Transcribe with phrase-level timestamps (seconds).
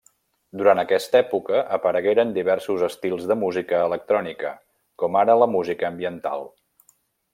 [0.59, 4.55] Durant aquesta època aparegueren diversos estils de música electrònica,
[5.03, 6.53] com ara la música ambiental.